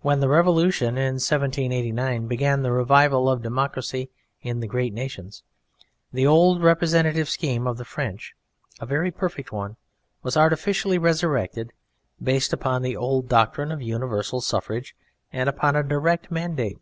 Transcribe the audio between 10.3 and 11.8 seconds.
artificially resurrected,